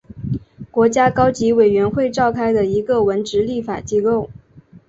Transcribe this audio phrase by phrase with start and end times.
[0.71, 4.31] 国家高级委员会召开的一个文职立法机构。